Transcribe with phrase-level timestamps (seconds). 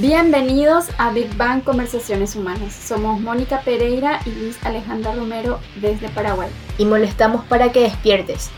[0.00, 2.72] Bienvenidos a Big Bang Conversaciones Humanas.
[2.72, 6.48] Somos Mónica Pereira y Luis Alejandra Romero desde Paraguay.
[6.78, 8.50] Y molestamos para que despiertes.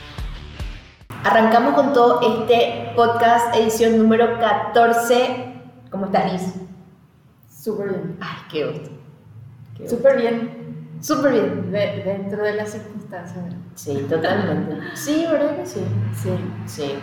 [1.24, 5.52] Arrancamos con todo este podcast, edición número 14.
[5.90, 6.54] ¿Cómo estás, Liz?
[7.50, 8.16] Súper bien.
[8.20, 8.90] Ay, qué gusto.
[9.88, 10.96] Súper bien.
[11.02, 11.70] Súper bien.
[11.70, 13.44] De- dentro de las circunstancias.
[13.74, 14.96] Sí, totalmente.
[14.96, 15.80] Sí, ¿verdad que sí?
[16.14, 16.30] Sí.
[16.64, 16.94] Sí.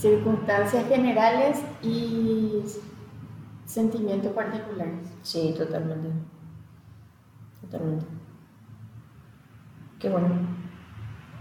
[0.00, 2.62] Circunstancias generales y
[3.66, 5.06] sentimientos particulares.
[5.22, 6.08] Sí, totalmente.
[7.60, 8.06] Totalmente.
[9.98, 10.28] Qué bueno.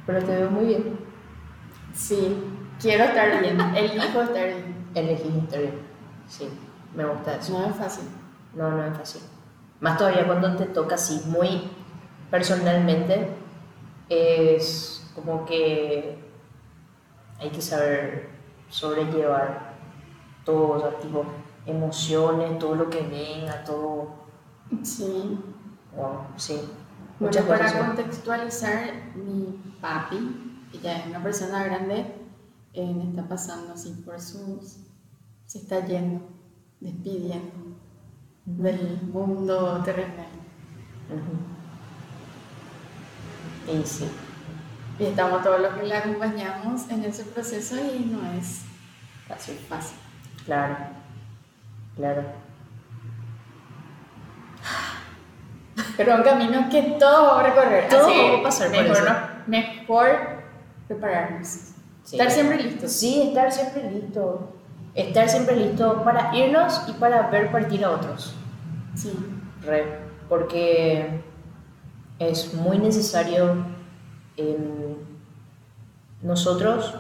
[0.06, 1.00] Pero te veo muy bien.
[1.94, 2.38] Sí.
[2.82, 3.60] Quiero estar bien.
[3.76, 4.88] Elijo estar bien.
[4.94, 5.80] Elegí estar bien.
[6.28, 6.50] Sí,
[6.94, 7.58] me gusta eso.
[7.58, 8.04] No es fácil.
[8.56, 9.22] No, no es fácil.
[9.80, 11.70] Más todavía cuando te toca así muy
[12.30, 13.30] personalmente,
[14.10, 16.20] es como que
[17.40, 18.29] hay que saber
[18.70, 19.74] sobrellevar
[20.46, 21.26] todo, o sea, tipo
[21.66, 24.14] emociones, todo lo que venga, todo.
[24.84, 25.40] Sí.
[25.96, 26.60] Wow, sí.
[27.20, 32.16] Bueno, Muchas para contextualizar, mi papi, que ya es una persona grande,
[32.74, 34.78] eh, está pasando así por sus...
[35.46, 36.22] se está yendo,
[36.80, 37.78] despidiendo
[38.46, 40.28] del mundo terrenal.
[43.68, 44.10] Y sí,
[45.00, 48.64] Y estamos todos los que le acompañamos en ese proceso y no es
[49.28, 49.58] fácil.
[49.70, 49.98] fácil.
[50.46, 50.76] Claro,
[51.96, 52.24] claro.
[55.96, 57.88] Pero un camino que todo va a recorrer.
[57.88, 58.98] Todo así va a pasar mejor,
[59.48, 60.10] mejor
[60.88, 61.48] prepararnos.
[62.04, 62.18] Sí.
[62.18, 62.92] Estar siempre listos.
[62.92, 64.54] Sí, estar siempre listo.
[64.96, 68.36] Estar siempre listo para irnos y para ver partir a otros.
[68.96, 69.14] Sí.
[69.62, 71.22] Re, porque
[72.18, 73.79] es muy necesario
[74.40, 74.96] en
[76.22, 76.94] nosotros,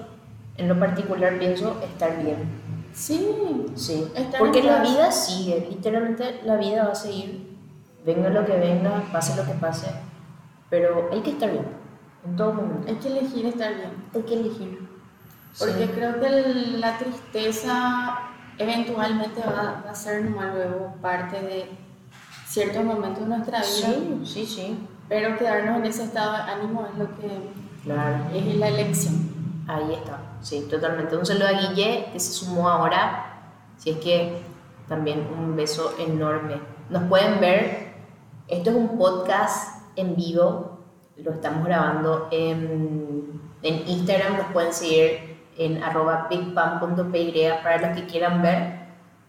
[0.57, 2.37] en lo particular pienso, estar bien.
[2.93, 3.27] Sí.
[3.75, 7.55] Sí, porque la vida sigue, literalmente la vida va a seguir,
[8.05, 9.87] venga lo que venga, pase lo que pase,
[10.69, 11.65] pero hay que estar bien,
[12.25, 12.87] en todo momento.
[12.89, 13.91] Hay que elegir estar bien.
[14.13, 14.89] Hay que elegir.
[15.57, 15.91] Porque Sí.
[15.95, 16.29] creo que
[16.77, 18.19] la tristeza
[18.57, 21.69] eventualmente va, va a ser nomás luego parte de
[22.47, 23.67] ciertos momentos de nuestra vida.
[23.67, 24.77] Sí, sí, sí.
[25.09, 27.51] Pero quedarnos en ese estado de ánimo es lo que
[27.83, 28.17] Claro.
[28.33, 29.63] es la elección.
[29.67, 31.17] Ahí está, sí, totalmente.
[31.17, 33.25] Un saludo a Guille, que se sumó ahora.
[33.77, 34.41] Si es que
[34.87, 36.55] también un beso enorme.
[36.89, 37.93] Nos pueden ver,
[38.47, 40.79] esto es un podcast en vivo,
[41.17, 47.33] lo estamos grabando en, en Instagram, nos pueden seguir en arroba bigpam.py
[47.63, 48.79] para los que quieran ver.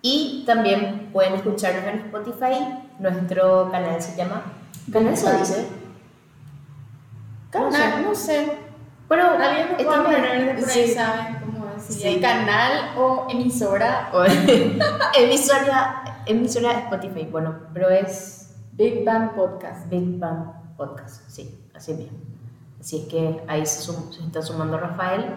[0.02, 4.42] Y también pueden escucharnos en Spotify, nuestro canal se llama...
[4.92, 5.66] ¿Canal se dice?
[7.50, 8.02] Canal, No sé.
[8.02, 8.58] no sé.
[9.08, 10.22] Pero Alguien me puede poner
[10.56, 10.94] de por ahí, sí.
[10.94, 11.82] ¿saben cómo es?
[11.82, 12.06] Si Sí.
[12.08, 14.10] hay canal o emisora.
[14.12, 14.24] O-
[15.18, 19.88] emisora, emisora Spotify, bueno, pero es Big Bang Podcast.
[19.88, 22.18] Big Bang Podcast, sí, así mismo.
[22.78, 25.34] Así es que ahí se, sum- se está sumando Rafael.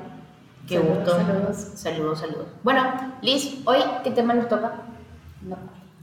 [0.68, 1.12] Qué Saludos, gusto.
[1.18, 1.58] saludos.
[1.76, 2.48] Saludos, saludos.
[2.64, 2.84] Bueno,
[3.22, 4.72] Liz, hoy, ¿qué tema nos toca?
[5.42, 5.58] No,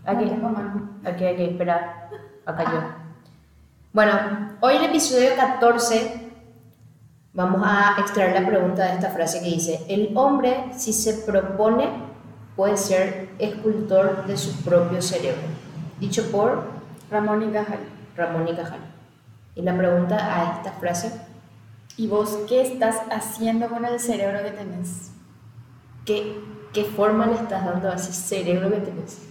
[0.05, 0.25] Aquí.
[0.25, 0.91] no tengo mano.
[1.05, 2.11] Aquí hay que esperar.
[2.45, 3.00] Acá yo.
[3.93, 4.13] Bueno,
[4.61, 6.31] hoy en el episodio 14
[7.33, 11.89] vamos a extraer la pregunta de esta frase que dice, el hombre si se propone
[12.55, 15.43] puede ser escultor de su propio cerebro.
[15.99, 16.69] Dicho por
[17.11, 17.81] Ramón y Cajal.
[18.17, 18.81] Ramón y Cajal.
[19.57, 21.13] Y la pregunta a esta frase,
[21.97, 25.11] ¿Y vos qué estás haciendo con el cerebro que tenés?
[26.07, 26.41] ¿qué,
[26.73, 29.23] qué forma le estás dando a ese cerebro que tenés?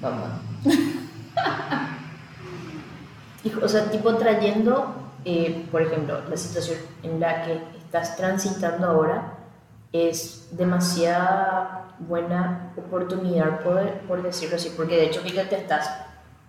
[0.00, 0.28] Vamos.
[3.62, 9.34] O sea, tipo trayendo, eh, por ejemplo, la situación en la que estás transitando ahora
[9.92, 15.90] es demasiada buena oportunidad, por, por decirlo así, porque de hecho que ya te estás,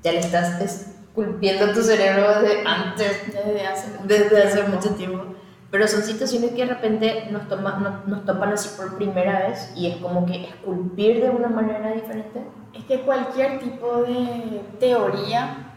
[0.04, 4.76] ya le estás esculpiendo tu cerebro desde antes, Desde hace mucho desde hace tiempo.
[4.78, 5.24] mucho tiempo.
[5.72, 9.72] Pero son situaciones que de repente nos, toma, no- nos topan así por primera vez
[9.76, 12.42] y es como que esculpir de una manera diferente.
[12.74, 15.72] Es que cualquier tipo de teoría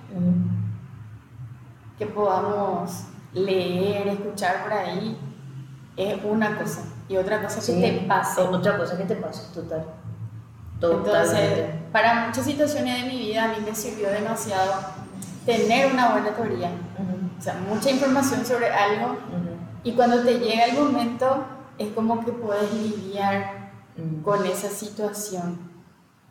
[1.98, 5.16] que podamos leer, escuchar por ahí,
[5.96, 6.82] es una cosa.
[7.08, 7.80] Y otra cosa Sí.
[7.80, 8.40] que te pase.
[8.42, 9.84] Otra cosa que te pasa, total.
[10.74, 11.82] Entonces, Totalmente.
[11.92, 14.72] para muchas situaciones de mi vida a mí me sirvió demasiado
[15.46, 16.70] tener una buena teoría.
[17.38, 19.16] O sea, mucha información sobre algo
[19.82, 21.44] y cuando te llega el momento
[21.78, 23.70] es como que puedes lidiar
[24.24, 25.58] con esa situación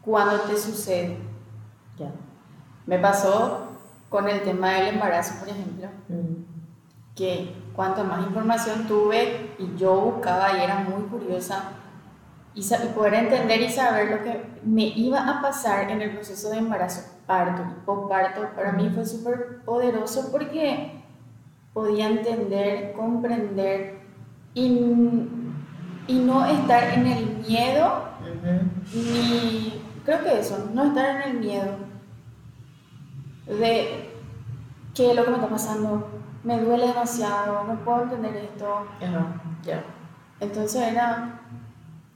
[0.02, 1.18] cuando te sucede.
[1.98, 2.12] Ya.
[2.86, 3.70] Me pasó
[4.14, 6.46] con el tema del embarazo, por ejemplo, Ujú.
[7.16, 11.72] que cuanto más información tuve y yo buscaba y era muy curiosa,
[12.54, 12.64] y,
[12.94, 17.02] poder entender y saber lo que me iba a pasar en el proceso de embarazo,
[17.26, 21.04] parto y posparto, para mí fue súper poderoso porque
[21.74, 23.98] podía entender, comprender
[24.54, 24.68] y,
[26.06, 28.94] y no estar en el miedo, Ujú.
[28.94, 31.93] ni creo que eso, no estar en el miedo
[33.46, 34.10] de
[34.94, 36.08] qué es lo que me está pasando,
[36.44, 38.86] me duele demasiado, no puedo entender esto.
[39.02, 39.84] Ajá, ya.
[40.40, 41.42] Entonces era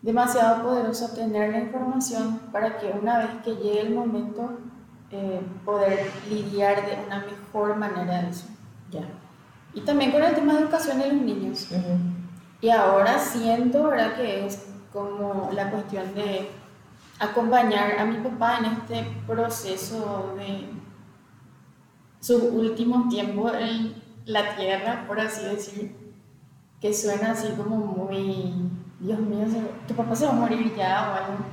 [0.01, 4.57] demasiado poderoso tener la información para que una vez que llegue el momento
[5.11, 8.47] eh, poder lidiar de una mejor manera de eso.
[8.91, 9.07] Ya.
[9.73, 11.67] Y también con el tema de educación de los niños.
[11.71, 11.97] Ujú.
[12.61, 14.15] Y ahora siento, ¿verdad?
[14.15, 16.49] Que es como la cuestión de
[17.19, 20.76] acompañar a mi papá en este proceso de
[22.19, 23.93] sus últimos tiempos en
[24.25, 25.95] la tierra, por así decir,
[26.81, 28.53] que suena así como muy,
[28.99, 29.45] Dios mío,
[29.87, 31.45] tu papá se va a morir ya o algo.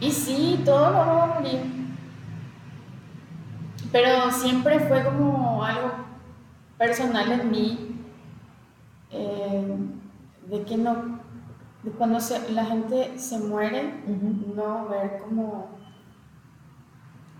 [0.00, 1.60] Y sí, todos nos vamos a morir.
[3.92, 5.90] Pero siempre fue como algo
[6.76, 8.00] personal en mí,
[9.10, 9.76] eh,
[10.48, 11.20] de que no,
[11.82, 14.02] de cuando se- la gente se muere,
[14.54, 15.68] no ver como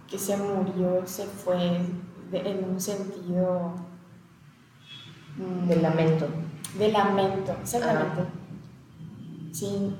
[0.08, 1.81] que se murió, se fue
[2.31, 3.73] de- en un sentido
[5.37, 6.26] mm, Del lamento.
[6.78, 8.23] de lamento, exactamente.
[9.52, 9.94] Sí,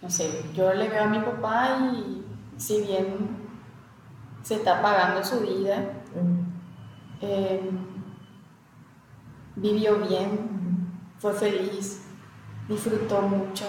[0.00, 2.24] no sé, yo le veo a mi papá y
[2.56, 3.42] si bien
[4.42, 5.84] se está pagando su vida,
[7.20, 7.70] eh,
[9.56, 10.88] vivió bien,
[11.18, 12.02] fue feliz,
[12.68, 13.64] disfrutó mucho.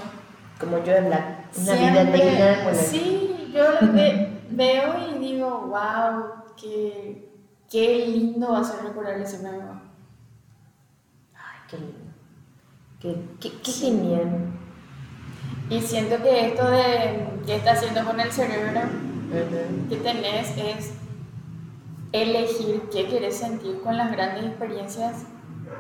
[0.59, 2.75] Como yo en la una vida digna de.
[2.75, 6.23] Sí, yo lo ve- veo y digo, wow,
[6.59, 7.32] qué,
[7.73, 9.81] qué lindo va a ser recordarle ese nuevo.
[11.33, 12.13] Ay, qué lindo.
[12.99, 14.51] Qué, qué, qué genial.
[15.71, 18.81] Y siento que esto de qué está haciendo con el cerebro
[19.89, 20.93] que tenés es
[22.11, 25.23] elegir qué quieres sentir con las grandes experiencias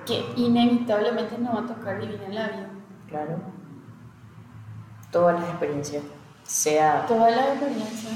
[0.07, 2.69] que inevitablemente nos va a tocar vivir en la vida.
[3.07, 3.37] Claro.
[5.11, 6.03] Todas las experiencias.
[6.43, 8.13] Sea Todas las experiencias.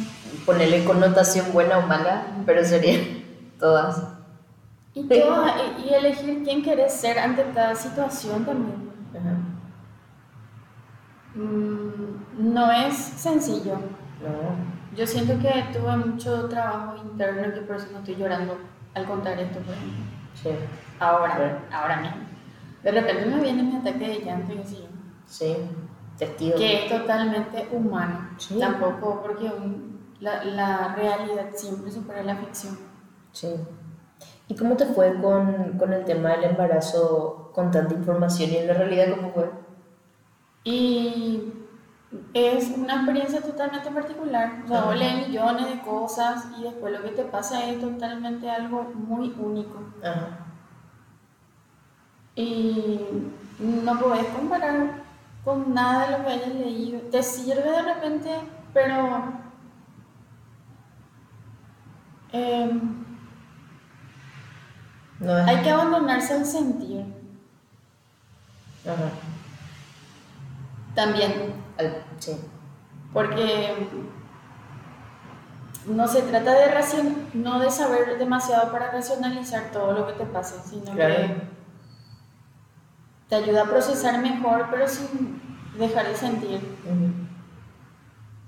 [0.47, 3.16] ponerle connotación buena o mala, pero serían
[3.59, 4.03] todas.
[4.93, 8.87] Y, todas- y- y elegir quién querés ser ante cada situación también.
[11.35, 13.75] Mm, no es sencillo.
[14.21, 14.77] No.
[14.95, 18.57] Yo siento que tuve mucho trabajo interno que por eso no estoy llorando
[18.95, 20.03] al contar esto, por ejemplo.
[20.33, 20.49] Sí.
[20.99, 22.17] Ahora, ahora mismo.
[22.83, 24.87] De repente me viene mi ataque de llanto y así.
[25.25, 25.55] Sí.
[26.17, 26.57] Testigo.
[26.57, 28.29] Que es totalmente humano.
[28.37, 28.57] Sí.
[28.59, 32.75] Tampoco porque un- la, la realidad siempre supera la ficción.
[33.31, 33.55] Sí.
[34.47, 38.67] ¿Y cómo te fue con, con el tema del embarazo con tanta información y en
[38.67, 39.49] la realidad cómo fue?
[40.63, 41.53] Y
[42.33, 44.61] es una experiencia totalmente particular.
[44.65, 48.49] O sea, vos lees millones de cosas y después lo que te pasa es totalmente
[48.49, 49.79] algo muy único.
[50.01, 50.45] Ajá.
[52.35, 52.99] Y
[53.59, 55.03] no podés comparar
[55.43, 56.99] con nada de lo que hayas leído.
[57.09, 58.29] Te sirve de repente,
[58.73, 59.23] pero
[62.31, 63.06] em,
[65.19, 67.05] No hay que abandonarse al sentir.
[68.85, 69.09] Ajá.
[70.95, 72.37] También, Al- sí.
[73.13, 73.87] porque
[75.87, 80.25] no se trata de racion- no de saber demasiado para racionalizar todo lo que te
[80.25, 81.15] pasa, sino Claro.
[81.15, 81.41] que
[83.29, 85.41] te ayuda a procesar mejor, pero sin
[85.77, 86.77] dejar de sentir.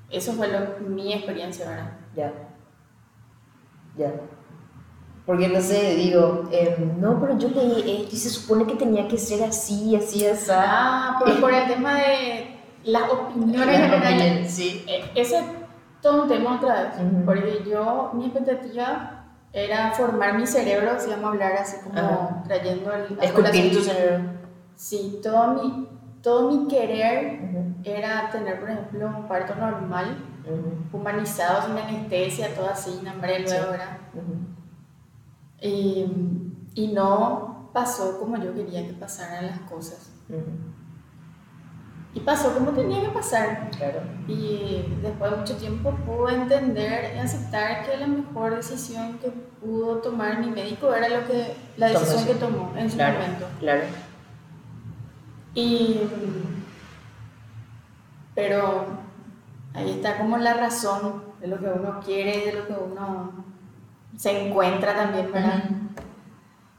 [0.09, 1.91] Eso fue lo- mi experiencia, ¿verdad?
[2.15, 2.33] Ya.
[3.97, 4.11] Ya.
[5.29, 9.07] Porque no sé, digo, em, no, pero yo leí esto y se supone que tenía
[9.07, 10.49] que ser así, así, así.
[10.51, 14.51] Ah, por, por el tema de las opiniones generales.
[14.51, 14.83] Sí.
[14.87, 15.45] Eh, Ese es
[16.01, 17.25] todo un tema otra vez, Ujú.
[17.25, 22.43] porque yo, mi expectativa era formar mi cerebro, si vamos a hablar así como Ajá.
[22.47, 23.19] trayendo el...
[23.21, 24.23] Esculpir tu cerebro.
[24.75, 25.89] Sí, todo mi,
[26.23, 32.55] todo mi querer Ujú, era tener, por ejemplo, un parto normal, ujú, humanizado, sin anestesia,
[32.55, 33.43] todo así, nombre Sí.
[33.53, 33.97] luego, ¿verdad?
[34.15, 34.48] ujú.
[35.61, 36.05] Y,
[36.75, 40.11] y no pasó como yo quería que pasaran las cosas.
[42.13, 43.69] Y pasó como tenía que pasar.
[43.77, 44.01] Claro.
[44.27, 49.97] Y después de mucho tiempo pude entender y aceptar que la mejor decisión que pudo
[49.97, 53.19] tomar mi médico era lo que, la decisión que tomó en su Claro.
[53.19, 53.45] momento.
[53.59, 53.81] Claro.
[55.53, 55.99] Y,
[58.35, 58.85] pero
[59.73, 63.31] ahí está como la razón de lo que uno quiere de lo que uno
[64.19, 65.63] se encuentra también, ¿verdad?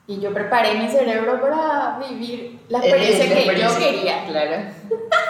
[0.07, 3.79] Y yo preparé mi cerebro para vivir la experiencia que experiencia.
[3.79, 4.27] yo quería.
[4.27, 4.57] Claro.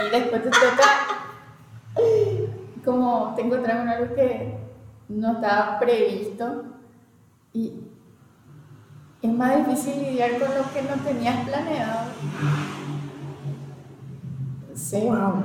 [0.04, 1.20] Y después te toca
[2.84, 4.58] como te encontrás con algo que
[5.08, 6.64] no estaba previsto
[7.52, 7.74] y
[9.22, 12.10] es más difícil lidiar con lo que no tenías planeado.
[14.74, 15.02] Sí.
[15.02, 15.44] Wow.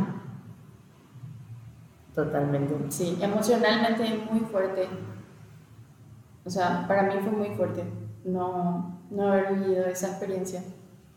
[2.16, 2.76] Totalmente.
[2.90, 4.90] Sí, emocionalmente es muy fuerte.
[6.46, 7.84] O sea, para mí fue muy fuerte
[8.24, 10.62] no, no haber vivido esa experiencia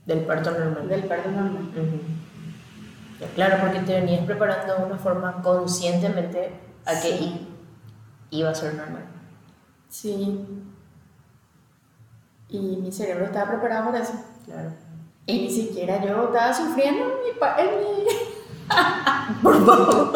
[0.06, 0.88] Del parto normal.
[0.88, 1.70] del parto normal.
[3.34, 6.52] Claro, porque te venías preparando de una forma conscientemente
[6.86, 7.48] a que Sí.
[8.30, 9.04] i- iba a ser normal.
[9.88, 10.46] Sí.
[12.48, 14.14] Y mi cerebro estaba preparado para eso.
[14.46, 14.70] Claro.
[15.26, 17.62] Y ni siquiera yo estaba sufriendo en mi...
[17.62, 18.08] en mi-
[19.42, 20.12] Por favor.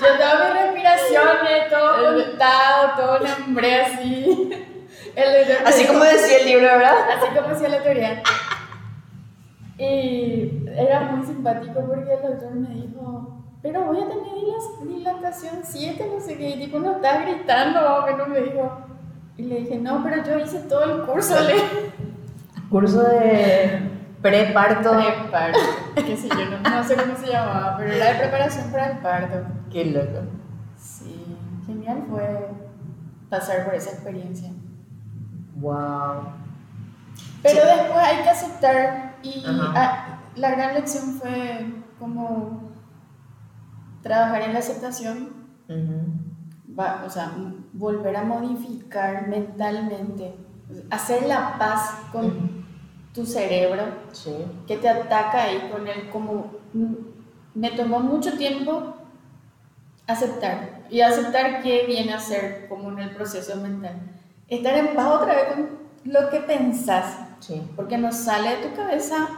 [0.00, 0.38] Yo estaba
[1.70, 3.18] todo contado, todo
[3.86, 4.50] así.
[5.16, 6.94] Doctor me Así dijo- como decía el libro, ¿verdad?
[7.16, 8.22] Así como decía la teoría.
[9.78, 14.24] Y era muy simpático porque el doctor me dijo, pero voy a tener
[14.88, 18.78] dilatación 7, no sé qué, y tipo, no está gritando, o menos me dijo.
[19.36, 21.54] Y le dije, no, pero yo hice todo el curso, le
[22.70, 23.80] Curso de
[24.22, 24.96] preparto.
[24.96, 25.58] de parto.
[25.96, 28.98] Qué sé yo, no, no sé cómo se llamaba, pero era de preparación para el
[28.98, 29.36] parto.
[29.72, 30.20] Qué loco.
[31.84, 32.50] Genial fue
[33.28, 34.50] pasar por esa experiencia.
[35.56, 36.28] Wow.
[37.42, 37.66] Pero Sí.
[37.76, 39.44] después hay que aceptar y
[40.36, 42.70] la gran lección fue como
[44.02, 45.28] trabajar en la aceptación,
[46.78, 47.32] va- o sea,
[47.72, 50.34] volver a modificar mentalmente,
[50.90, 52.64] hacer la paz con
[53.14, 54.34] tu cerebro Sí.
[54.66, 56.50] que te ataca ahí con el como
[57.54, 58.94] me tomó mucho tiempo
[60.06, 63.96] aceptar y aceptar qué viene a ser como en el proceso mental.
[64.48, 65.68] Estar en paz otra vez con
[66.04, 67.62] lo que pensás, Sí.
[67.76, 69.28] porque no sale de tu cabeza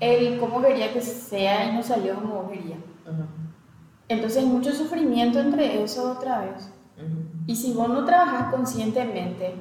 [0.00, 2.78] el cómo quería que sea y no salió como vos querías.
[3.06, 3.24] Ujú.
[4.08, 6.70] Entonces hay mucho sufrimiento entre eso otra vez.
[7.46, 9.54] Y si vos no trabajas conscientemente,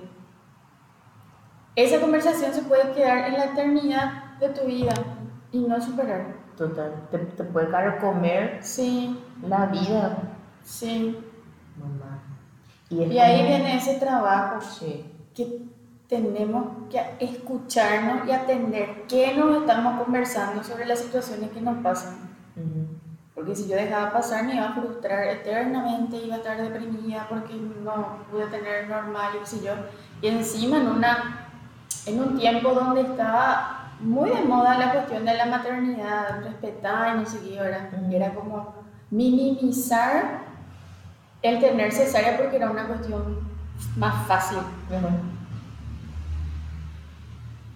[1.75, 4.93] esa conversación se puede quedar en la eternidad de tu vida
[5.51, 6.35] y no superar.
[6.57, 7.07] Total.
[7.09, 7.69] Te, te puede
[8.00, 10.30] comer Sí, la vida.
[10.71, 11.17] Sí.
[11.77, 12.23] Mamá.
[12.89, 15.05] Y, Y ahí viene ese trabajo Sí.
[15.33, 15.61] que
[16.07, 22.15] tenemos que escucharnos y atender qué nos estamos conversando sobre las situaciones que nos pasan.
[22.57, 22.87] Ujú.
[23.33, 27.53] Porque si yo dejaba pasar me iba a frustrar eternamente, iba a estar deprimida porque
[27.55, 29.71] no pude tener normal y sé yo.
[30.21, 31.47] Y encima en, una,
[32.05, 37.19] en un tiempo donde estaba muy de moda la cuestión de la maternidad, respetar y
[37.19, 37.55] no sé qué,
[38.15, 38.75] era como
[39.09, 40.50] minimizar
[41.41, 43.39] el tener cesárea porque era una cuestión
[43.98, 44.57] más fácil.
[44.57, 45.07] Ujú.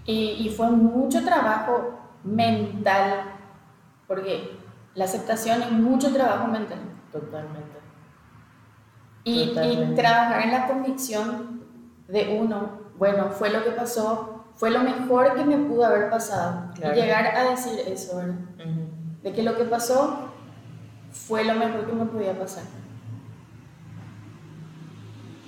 [0.05, 3.24] Y, y fue mucho trabajo mental,
[4.07, 4.57] porque
[4.93, 6.79] la aceptación es mucho trabajo mental.
[7.12, 7.75] Totalmente.
[9.24, 9.55] Y,
[9.95, 11.63] trabajar en la convicción
[12.07, 16.72] de uno, bueno, fue lo que pasó, fue lo mejor que me pudo haber pasado.
[16.75, 16.95] Claro.
[16.95, 18.36] Y llegar a decir eso, ¿verdad?
[19.24, 20.29] De que lo que pasó
[21.12, 22.63] fue lo mejor que me podía pasar.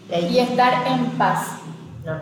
[0.09, 1.59] Y estar en paz.
[2.05, 2.21] No, no.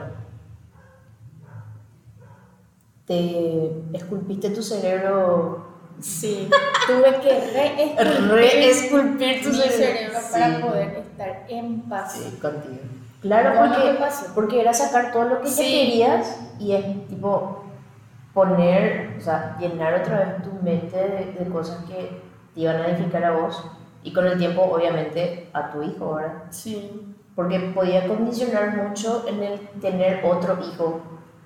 [3.05, 5.65] Te esculpiste tu cerebro.
[6.01, 6.49] Sí,
[6.87, 7.95] tuve que
[8.27, 10.19] reesculpir tu mi cerebro.
[10.19, 12.13] cerebro para poder estar en paz.
[12.13, 12.81] Sí, contigo.
[13.21, 13.97] Claro, porque,
[14.35, 15.63] porque era sacar todo lo que ya Sí.
[15.63, 17.63] querías y es tipo
[18.33, 22.21] poner, o sea, llenar otra vez tu mente de, de cosas que
[22.53, 23.63] te iban a edificar a vos
[24.03, 26.43] y con el tiempo, obviamente, a tu hijo, ¿verdad?
[26.51, 31.01] Sí, Porque podía condicionar mucho en el tener otro hijo,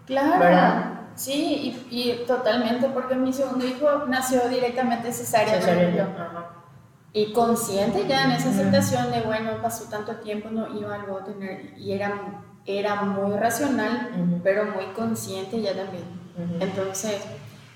[0.05, 0.39] claro.
[0.39, 0.93] ¿verdad?
[1.15, 6.07] Sí, y, y totalmente, porque mi segundo hijo nació directamente cesárea, Cesárea.
[7.11, 11.23] Y consciente ya en esa aceptación de, bueno, pasó tanto tiempo, no iba algo a
[11.25, 11.73] tener.
[11.75, 12.13] Y era,
[12.65, 14.41] era muy racional, Ujú.
[14.43, 16.03] pero muy consciente ya también.
[16.37, 16.63] Ujú.
[16.63, 17.15] Entonces,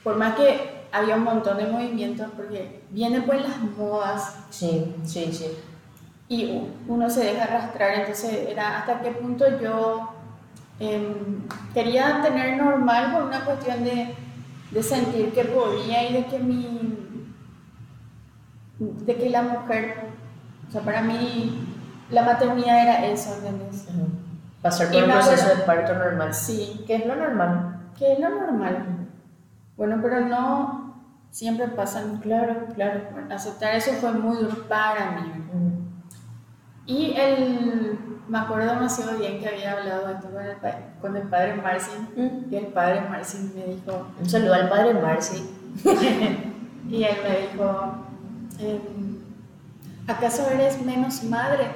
[0.03, 5.33] por más que había un montón de movimientos, porque vienen pues las modas Sí, sí,
[5.33, 5.57] sí.
[6.29, 10.13] Y uno se deja arrastrar, entonces era hasta qué punto yo
[10.79, 14.15] em, quería tener normal por una cuestión de,
[14.71, 16.99] de sentir que podía y de que mi
[18.79, 19.97] de que la mujer,
[20.67, 21.67] o sea, para mí
[22.09, 23.87] la maternidad era eso, ¿entendés?
[23.89, 24.07] Ujú.
[24.61, 26.33] Pasar Y por un me proceso de parto normal.
[26.33, 27.69] Sí, ¿Qué es lo normal?
[27.97, 29.07] que es lo normal.
[29.77, 30.95] Bueno, pero no
[31.29, 32.17] siempre pasan.
[32.17, 33.01] Claro, claro.
[33.29, 35.31] Aceptar eso fue muy duro para mí.
[36.85, 37.97] Y el,
[38.27, 40.57] me acuerdo demasiado bien que había hablado esto con el,
[41.01, 42.09] con el padre Marcin.
[42.15, 42.53] Mm.
[42.53, 45.49] Y el padre Marcin me dijo, Un saludo al padre Marci.
[46.89, 47.95] y él me dijo,
[48.59, 49.13] em,
[50.07, 51.67] ¿Acaso eres menos madre?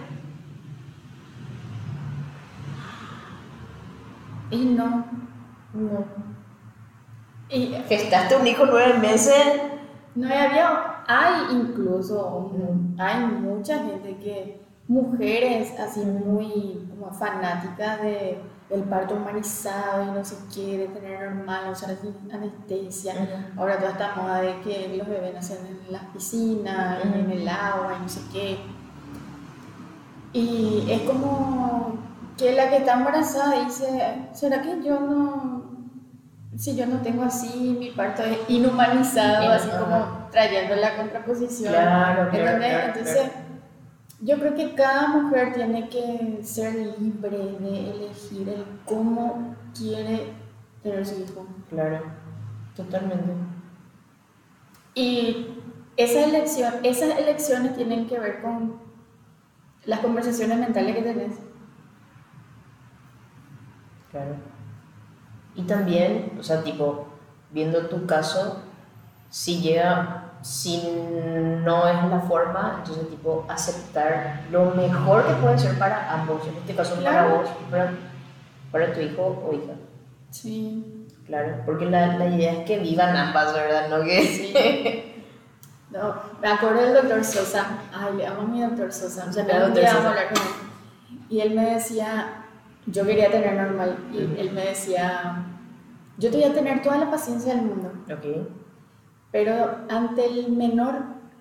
[4.51, 5.05] Y no.
[5.73, 6.05] No.
[7.49, 9.61] Y Gestaste un hijo nueve meses.
[10.15, 12.51] no había, hay incluso,
[12.97, 20.23] hay mucha gente que, mujeres así muy como fanáticas de, del parto humanizado y no
[20.23, 21.95] sé qué, de tener normal, usar
[22.31, 23.13] anestesia.
[23.13, 23.61] Ujú.
[23.61, 27.47] Ahora toda esta moda de que los bebés nacen en las piscinas, y en el
[27.47, 28.57] agua y no sé qué.
[30.33, 31.97] Y es como
[32.37, 35.63] que la que está embarazada dice, ¿será que yo no,
[36.55, 41.73] si yo no tengo así, mi parto es inhumanizado, así como trayendo la contraposición?
[41.73, 43.31] Claro, claro, Entonces,
[44.19, 50.33] yo creo que cada mujer tiene que ser libre de elegir el cómo quiere
[50.81, 51.45] tener su hijo.
[51.69, 52.01] Claro.
[52.75, 53.33] Totalmente.
[54.95, 55.47] Y
[55.97, 58.79] esa elección, esas elecciones tienen que ver con
[59.85, 61.37] las conversaciones mentales que tenés.
[64.11, 64.35] Claro.
[65.55, 67.07] Y también, o sea, tipo,
[67.51, 68.61] viendo tu caso,
[69.29, 70.81] si llega, si
[71.63, 76.55] no es la forma, entonces, tipo, aceptar lo mejor que puede ser para ambos, en
[76.57, 77.37] este caso para Claro.
[77.37, 77.91] vos, para,
[78.71, 79.73] para tu hijo o hija.
[80.31, 80.93] Sí.
[81.25, 83.89] Claro, porque la, la idea es que vivan ambas, ¿verdad?
[83.89, 84.21] No que...
[84.25, 85.13] Sí.
[85.89, 87.65] No, me acuerdo del doctor Sosa.
[87.93, 89.25] Ay, le amo a mi doctor Sosa.
[89.29, 89.87] O sea, un doctor Sosa.
[89.93, 91.23] vamos a hablar con él.
[91.29, 92.43] Y él me decía,
[92.85, 93.97] yo quería tener normal.
[94.11, 95.45] Y él me decía,
[96.17, 97.91] yo te voy a tener toda la paciencia del mundo.
[98.11, 98.47] ok.
[99.31, 100.95] Pero ante el menor,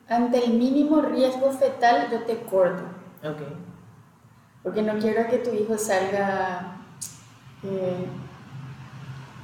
[0.09, 2.83] ante el mínimo riesgo fetal, yo te corto.
[3.23, 3.43] Ok.
[4.63, 6.79] Porque no quiero que tu hijo salga.
[7.63, 8.07] eh,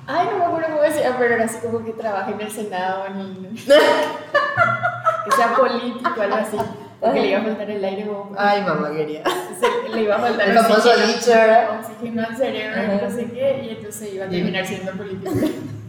[0.06, 3.04] ay, no me acuerdo cómo decía, pero era así como que trabaje en el Senado,
[3.10, 3.48] ni.
[3.54, 6.56] que sea político, algo así.
[7.00, 9.22] Porque le iba a faltar el aire, como- Ay, mamá quería.
[9.92, 11.80] le iba a faltar El famoso oxígeno- dicho, ¿verdad?
[11.80, 13.00] oxígeno al cerebro, y Ajá.
[13.08, 15.32] no sé qué, y entonces iba a terminar siendo político.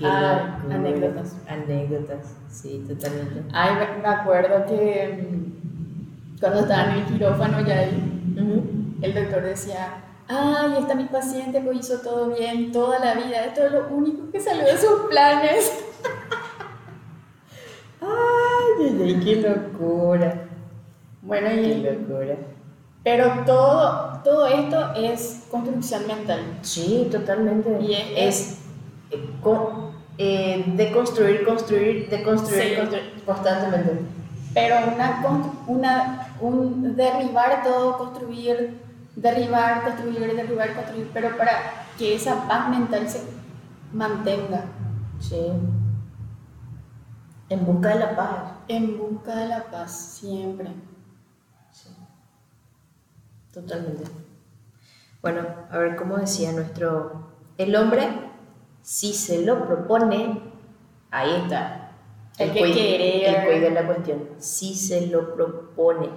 [0.00, 1.36] Qué Ah, anécdotas.
[1.46, 3.42] Anécdotas, sí, totalmente.
[3.52, 7.82] Ay, me, acuerdo que mm, cuando estaba en el quirófano ya.
[9.02, 9.88] El doctor decía,
[10.28, 14.30] ay, está mi paciente que hizo todo bien toda la vida, esto es lo único
[14.30, 15.84] que salió de sus planes.
[18.00, 20.44] Ay, qué locura.
[21.22, 22.36] Bueno, Qué y, locura.
[23.04, 26.40] pero todo, todo esto es construcción mental.
[26.62, 27.78] Sí, totalmente.
[27.82, 28.58] Y es- es
[29.10, 29.28] eh,
[30.22, 32.76] eh, deconstruir, construir, deconstruir, Sí.
[32.76, 34.02] construir constantemente.
[34.52, 35.06] Pero una,
[35.66, 38.78] una, un derribar todo, construir,
[39.16, 41.52] derribar, construir, derribar, construir, pero para
[41.96, 43.22] que esa paz mental se
[43.92, 44.64] mantenga
[45.20, 45.46] Sí.
[47.48, 48.52] En busca de la paz.
[48.68, 50.68] en busca de la paz siempre.
[51.72, 51.88] Sí.
[53.52, 54.04] Totalmente.
[55.22, 57.30] Bueno, a ver cómo decía nuestro.
[57.58, 58.08] El hombre,
[58.92, 60.40] si se lo propone,
[61.12, 61.92] ahí está.
[62.40, 63.48] Hay que quid- querer.
[63.52, 64.18] El de la cuestión.
[64.38, 66.08] Si se lo propone,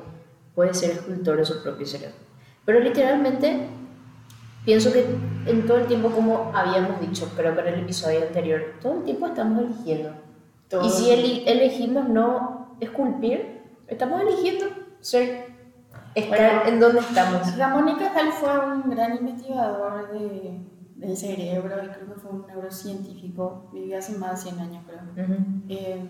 [0.55, 2.15] puede ser escultor de su propio cerebro.
[2.65, 3.67] Pero literalmente,
[4.65, 5.05] pienso que
[5.45, 9.03] en todo el tiempo, como habíamos dicho, creo que en el episodio anterior, todo el
[9.03, 10.09] tiempo estamos eligiendo.
[10.67, 14.65] Todo Y si el elegimos no esculpir, estamos eligiendo
[14.99, 15.45] ser,
[16.15, 16.61] estar Bueno.
[16.65, 17.55] en donde estamos.
[17.55, 20.57] Ramón y Cajal fue un gran investigador de,
[21.03, 25.37] del cerebro y creo que fue un neurocientífico, vivió hace más de 100 años creo.
[25.69, 26.01] Eh,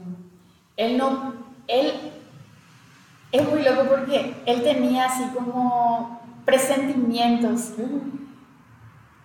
[0.77, 1.33] él no,
[1.67, 1.91] él
[3.31, 7.73] es muy loco porque él tenía así como presentimientos.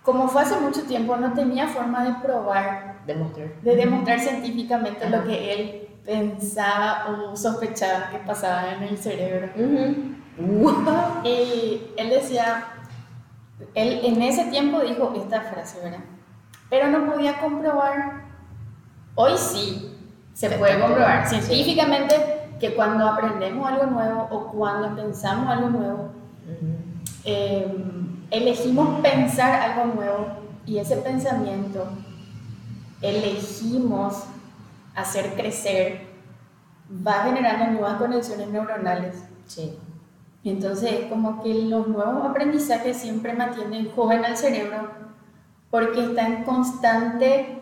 [0.03, 3.61] Como fue hace mucho tiempo, no tenía forma de probar, Demostrar.
[3.61, 9.49] de demostrar científicamente lo que él pensaba o sospechaba que pasaba en el cerebro.
[10.39, 11.23] Wow.
[11.23, 12.65] Y él decía,
[13.75, 15.99] él en ese tiempo dijo esta frase, ¿verdad?
[16.69, 18.23] Pero no podía comprobar,
[19.15, 19.97] hoy sí,
[20.33, 21.41] se puede comprobar Sí.
[21.41, 22.15] científicamente
[22.59, 26.09] que cuando aprendemos algo nuevo o cuando pensamos algo nuevo,
[27.25, 27.67] eh,
[28.31, 30.27] elegimos pensar algo nuevo
[30.65, 31.87] y ese pensamiento
[33.01, 34.23] elegimos
[34.95, 36.07] hacer crecer,
[37.05, 39.23] va generando nuevas conexiones neuronales.
[39.47, 39.77] Sí.
[40.49, 44.89] Entonces es como que los nuevos aprendizajes siempre mantienen joven al cerebro
[45.69, 47.59] porque está en constante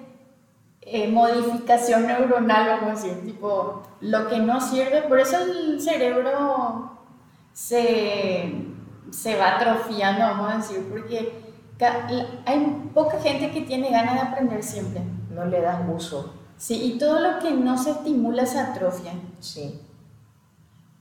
[0.81, 6.97] eh, modificación neuronal, vamos a decir, tipo, lo que no sirve, por eso el cerebro
[7.51, 8.53] se,
[9.11, 11.47] se va atrofiando, vamos a decir, porque
[12.45, 15.01] hay poca gente que tiene ganas de aprender siempre.
[15.29, 16.33] No le das uso.
[16.57, 19.13] Sí, y todo lo que no se estimula se atrofia.
[19.39, 19.79] Sí.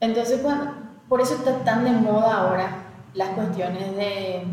[0.01, 0.75] Entonces, cuando,
[1.09, 2.69] por eso está tan de moda ahora
[3.15, 4.45] las cuestiones de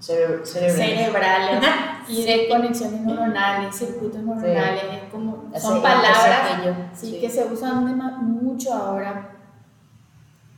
[0.00, 0.96] Cere- cerebrales.
[0.96, 1.64] cerebrales
[2.08, 6.40] y de conexiones neuronales, circuitos neuronales, es como, son palabras
[6.94, 7.20] sí, sí.
[7.20, 7.84] que se usan
[8.42, 9.28] mucho ahora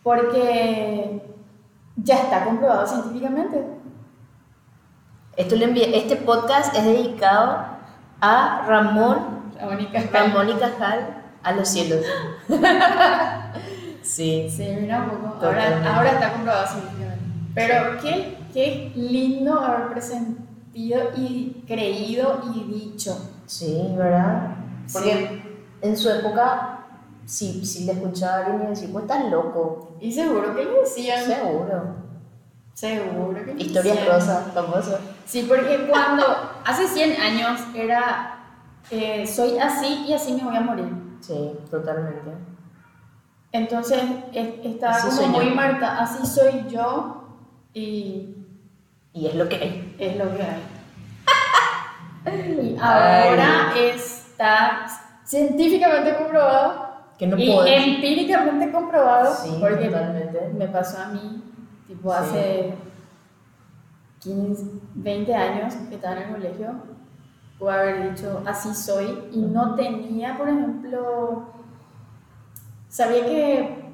[0.02, 1.22] porque
[1.96, 3.64] ya está comprobado científicamente.
[5.36, 7.64] Esto le envié- este podcast es dedicado
[8.20, 12.04] a Ramón, La única Ramón y Cajal a los cielos.
[14.12, 14.48] sí.
[14.50, 15.46] Sí, mira un poco.
[15.46, 17.24] Ahora, ahora está comprobado científicamente.
[17.54, 23.30] Pero qué, qué lindo haber presentido y creído y dicho.
[23.46, 24.56] Sí, ¿verdad?
[24.92, 25.42] Porque
[25.80, 26.86] en su época,
[27.26, 29.96] si, si le escuchaba a alguien y decía, pues estás loco.
[30.00, 31.24] Y seguro que lo decían.
[31.24, 32.02] Seguro.
[32.74, 35.00] Seguro que Historias rosas, famosas.
[35.26, 36.24] Sí, porque cuando
[36.64, 38.38] hace 100 años era
[38.90, 40.92] eh, soy así y así me voy a morir.
[41.20, 42.30] Sí, totalmente.
[43.52, 45.54] Entonces es- estaba Así como muy yo.
[45.54, 47.22] marca, así soy yo
[47.74, 48.34] y
[49.12, 49.94] Y es lo que hay.
[49.98, 50.62] es lo que hay.
[52.62, 54.86] y ahora está
[55.24, 57.86] científicamente comprobado Que no y podés.
[57.86, 60.50] empíricamente comprobado Sí, porque totalmente.
[60.56, 61.42] me pasó a mí,
[61.86, 62.16] tipo Sí.
[62.18, 62.74] hace
[64.20, 66.72] 15, 20 años que estaba en el colegio,
[67.58, 71.52] puedo haber dicho así soy y no tenía, por ejemplo,
[72.92, 73.84] sabía que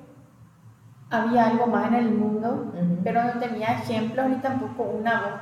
[1.08, 5.40] había algo más en el mundo, pero no tenía ejemplos ni tampoco una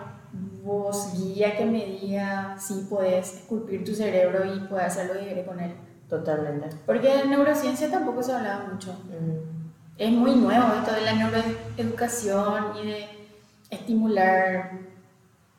[0.63, 5.15] voz, voz guía que me diga si puedes esculpir tu cerebro y puedes hacer lo
[5.15, 5.75] que quieres con él.
[6.07, 6.69] Totalmente.
[6.85, 8.95] Porque de neurociencia tampoco se hablaba mucho
[9.99, 13.07] es muy nuevo esto de la neuroeducación y de
[13.71, 14.73] estimular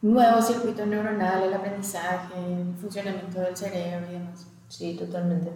[0.01, 4.45] nuevos circuitos neuronales, el aprendizaje, el funcionamiento del cerebro y demás.
[4.67, 5.51] Sí, totalmente.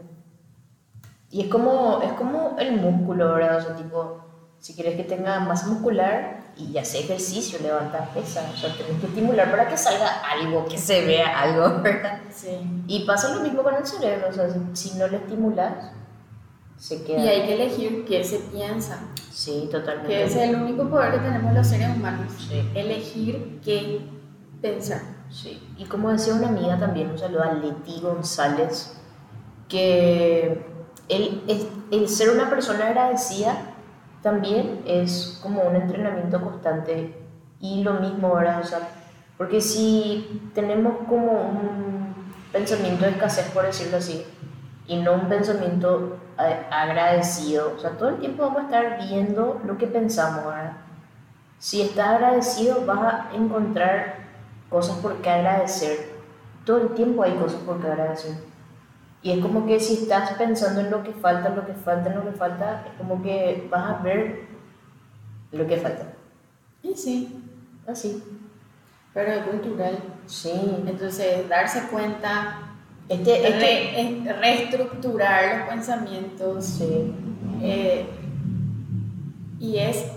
[1.31, 3.57] Y es como, es como el músculo, ¿verdad?
[3.57, 4.17] O sea, tipo,
[4.59, 9.07] si quieres que tenga masa muscular y hace ejercicio, levantas pesas, o sea, tenés que
[9.07, 12.19] estimular para que salga algo, que se vea algo, ¿verdad?
[12.29, 12.59] Sí.
[12.87, 15.91] Y pasa lo mismo con el cerebro, o sea, si, no lo estimulas,
[16.77, 17.23] se queda.
[17.23, 18.99] Y hay que elegir qué se piensa,
[19.31, 20.09] Sí, totalmente.
[20.09, 22.61] que es el único poder que tenemos los seres humanos, Sí.
[22.75, 24.01] elegir qué
[24.61, 25.01] pensar.
[25.29, 28.97] Sí, y como decía una amiga también, un saludo a Leti González,
[29.69, 30.70] que
[31.09, 31.41] el,
[31.91, 33.55] el ser una persona agradecida
[34.21, 37.15] también es como un entrenamiento constante
[37.59, 38.61] y lo mismo, ¿verdad?
[38.61, 38.79] O sea,
[39.37, 42.13] porque si tenemos como un
[42.51, 44.23] pensamiento de escasez, por decirlo así,
[44.87, 49.61] y no un pensamiento a- agradecido, o sea, todo el tiempo vamos a estar viendo
[49.65, 50.73] lo que pensamos, ¿verdad?
[51.59, 54.15] Si estás agradecido vas a encontrar
[54.69, 56.11] cosas por qué agradecer.
[56.65, 58.35] Todo el tiempo hay cosas por qué agradecer.
[59.23, 62.09] Y es como que si estás pensando en lo que falta, en lo que falta,
[62.09, 64.41] en lo que falta, es como que vas a ver
[65.51, 66.13] lo que falta.
[66.81, 67.43] Y sí,
[67.87, 68.23] Así.
[69.13, 69.99] pero es cultural.
[70.25, 70.51] Sí.
[70.87, 72.59] Entonces, darse cuenta,
[73.09, 77.13] Este, este, re- es- reestructurar los pensamientos, sí.
[77.61, 78.05] Eh,
[79.59, 80.07] y es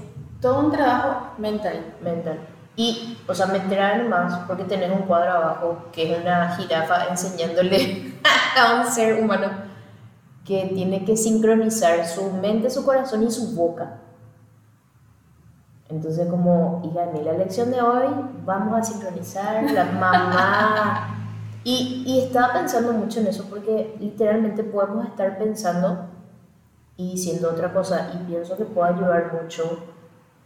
[0.40, 1.94] todo un trabajo mental.
[2.02, 2.38] mental.
[2.76, 7.06] Y, o sea, meter algo más, porque tenés un cuadro abajo que es una jirafa
[7.06, 8.14] enseñándole
[8.58, 9.48] a un ser humano
[10.44, 14.00] que tiene que sincronizar su mente, su corazón y su boca.
[15.88, 18.06] Entonces, como, hija, en la lección de hoy
[18.44, 21.10] vamos a sincronizar la mamá.
[21.62, 26.08] Y, y estaba pensando mucho en eso porque literalmente podemos estar pensando
[26.96, 29.78] y diciendo otra cosa y pienso que puede ayudar mucho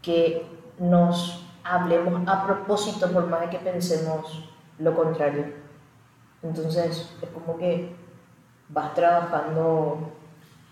[0.00, 0.46] que
[0.78, 4.44] nos hablemos a propósito por más de que pensemos
[4.78, 5.44] lo contrario.
[6.42, 7.94] Entonces es como que
[8.68, 10.12] vas trabajando.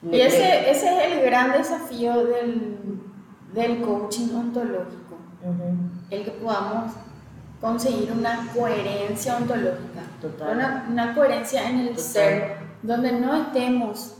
[0.03, 2.79] Y ese, ese es el gran desafío del,
[3.53, 5.77] del coaching ontológico, Ujú,
[6.11, 6.93] el que podamos
[7.61, 10.55] conseguir una coherencia ontológica, Total.
[10.57, 12.03] una, una coherencia en el Total.
[12.05, 14.13] ser, donde no estemos,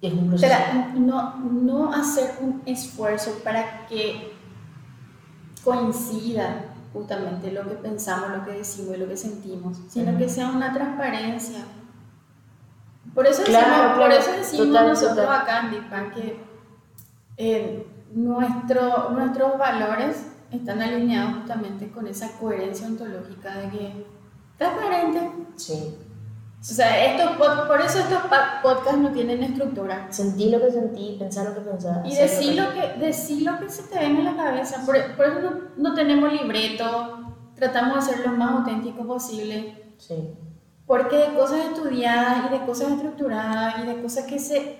[0.00, 0.34] Es un
[1.06, 4.33] no, no hacer un esfuerzo para que
[5.64, 10.48] coincida justamente lo que pensamos, lo que decimos y lo que sentimos, sino que sea
[10.48, 11.64] una transparencia.
[13.14, 15.40] Por eso Claro, decimos, por eso decimos Total, nosotros total.
[15.40, 16.40] acá en Deepak que
[17.36, 24.06] eh, nuestro, nuestros valores están alineados justamente con esa coherencia ontológica de que
[24.56, 25.30] transparente.
[25.56, 25.96] Sí.
[26.70, 28.22] O sea, estos pod- por eso estos
[28.62, 30.06] podcasts no tienen estructura.
[30.10, 32.00] Sentí lo que sentí, pensar lo que pensaba.
[32.06, 34.82] Y decir lo que, decir lo que se te venga a la cabeza.
[34.86, 37.18] Por, por eso no, no tenemos libreto,
[37.54, 39.92] tratamos de ser lo más auténtico posible.
[39.98, 40.30] Sí.
[40.86, 44.78] Porque de cosas estudiadas y de cosas estructuradas y de cosas que se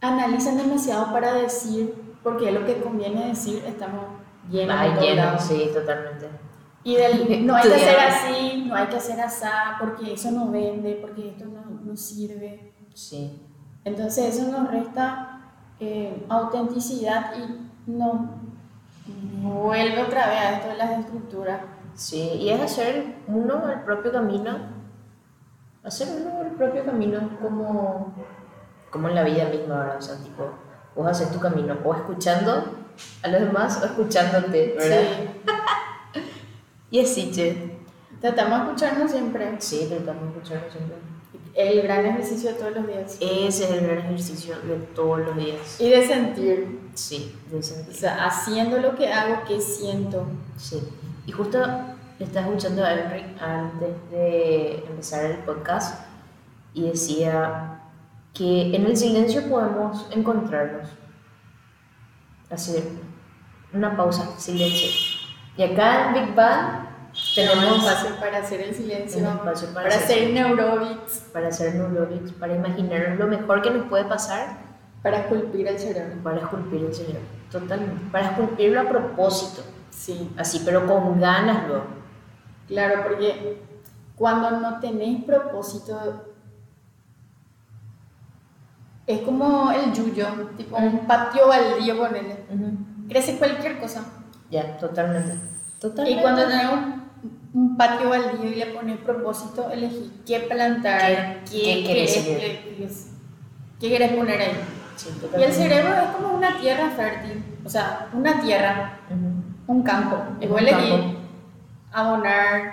[0.00, 4.04] analizan demasiado para decir, porque es lo que conviene decir, estamos
[4.50, 5.42] llenos Ay, de todos lleno, lados.
[5.44, 6.28] sí, totalmente.
[6.86, 9.44] Y del, no hay que hacer así, no hay que hacer así,
[9.80, 12.72] porque eso no vende, porque esto no, no sirve.
[12.94, 13.42] Sí,
[13.84, 15.40] Entonces eso nos resta
[15.80, 18.20] eh, autenticidad y nos
[19.42, 21.60] vuelve otra vez a esto de las estructuras.
[21.94, 22.20] sí.
[22.40, 24.56] Y es hacer uno el propio camino.
[25.82, 28.14] Hacer uno el propio camino como,
[28.90, 29.96] como en la vida misma, ¿verdad?
[29.98, 30.50] O sea, tipo,
[30.94, 32.64] vos haces tu camino o escuchando
[33.24, 35.00] a los demás o escuchándote, ¿verdad?
[35.00, 35.50] Sí.
[37.02, 37.76] Y che.
[38.20, 39.56] Tratamos de escucharnos siempre.
[39.58, 40.96] Sí, tratamos de escucharlo siempre.
[41.54, 43.16] El gran ejercicio de todos los días.
[43.20, 45.80] Ese es el gran ejercicio de todos los días.
[45.80, 46.80] Y de sentir.
[46.94, 47.94] Sí, de O sentir.
[47.94, 50.26] sea, haciendo lo que hago, que siento.
[50.56, 50.82] Sí.
[51.26, 51.58] Y justo
[52.18, 56.06] estaba escuchando a Enric antes de empezar el podcast
[56.72, 57.80] y decía
[58.32, 60.88] que en el silencio podemos encontrarnos.
[62.50, 62.82] Así,
[63.72, 64.88] una pausa, silencio.
[65.56, 66.85] Y acá en Big Bang
[67.34, 71.48] Tenemos tenemos espacio para hacer el silencio, Un espacio para para, hacer- hacer neurobics, para
[71.48, 74.58] hacer neurobics, para imaginarnos lo mejor que nos puede pasar,
[75.02, 76.22] para esculpir el cerebro.
[76.22, 77.20] para esculpir el cerebro.
[77.50, 78.10] Totalmente.
[78.10, 79.62] Para esculpirlo a propósito.
[79.90, 81.84] Sí, Así, pero con ganas luego.
[82.68, 83.62] claro, porque
[84.16, 86.24] cuando no tenéis propósito,
[89.06, 90.26] es como el yuyo,
[90.56, 92.44] tipo un patio baldío, ponele.
[93.08, 94.04] Crece cualquier cosa.
[94.50, 95.38] Ya, totalmente.
[95.80, 96.18] Totalmente.
[96.18, 96.66] Y cuando tenés
[97.56, 103.06] un, patio baldío y le pones propósito, elegís qué plantar, ¿Qué- qué querés qué querés-
[103.80, 104.60] qué querés poner ahí.
[104.96, 109.72] Sí, Y el cerebro es como una tierra fértil, o sea, una tierra, Ujú.
[109.78, 110.16] un campo.
[110.40, 111.18] Y vos elegís campo.
[111.92, 112.72] abonar,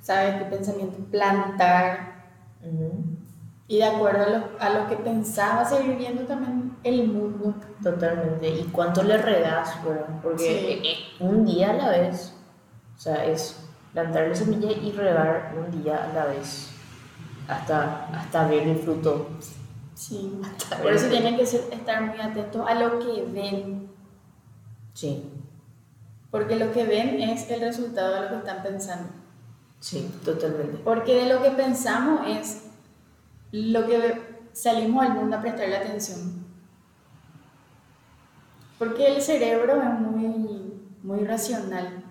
[0.00, 0.38] ¿sabes?
[0.42, 2.14] Tu pensamiento, plantar.
[2.62, 3.04] Ujú.
[3.66, 4.96] Y de acuerdo a lo, a lo que
[5.72, 7.54] a ir viendo también el mundo.
[7.82, 8.48] Totalmente.
[8.48, 10.06] ¿Y cuánto le regas, verdad?
[10.22, 10.88] Porque Sí.
[10.88, 12.34] eh, un día a la vez.
[12.96, 13.63] O sea, es
[13.94, 16.70] plantar la semilla y regar un día a la vez.
[17.48, 19.28] Hasta, hasta ver el fruto.
[19.94, 20.38] Sí.
[20.44, 23.88] Hasta Por eso tienen que ser- estar muy atentos a lo que ven.
[24.92, 25.24] Sí,
[26.30, 29.08] Porque lo que ven es el resultado de lo que están pensando.
[29.80, 30.78] sí, totalmente.
[30.84, 32.64] Porque de lo que pensamos es
[33.52, 34.20] lo que
[34.52, 36.44] salimos al mundo a prestarle atención.
[38.78, 42.03] Porque el cerebro es muy, muy racional.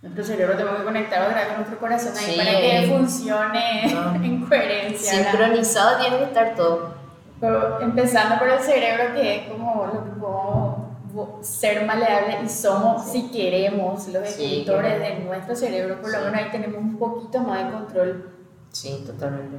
[0.00, 2.36] Nuestro cerebro tenemos que conectar otra vez con nuestro corazón ahí Sí.
[2.38, 4.14] para que funcione No.
[4.24, 5.16] en coherencia.
[5.18, 5.30] ¿verdad?
[5.32, 6.94] Sincronizado tiene que estar todo.
[7.40, 13.10] Pero empezando por el cerebro, que es como lo que podemos ser maleable y somos,
[13.10, 14.86] si queremos, los Sí, claro.
[14.86, 18.30] de nuestro cerebro, por lo menos ahí tenemos un poquito más de control.
[18.70, 19.56] Sí, totalmente.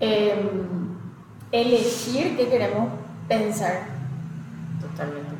[0.00, 0.98] Em,
[1.52, 2.90] elegir qué queremos
[3.28, 3.80] pensar
[4.80, 5.30] Totalmente.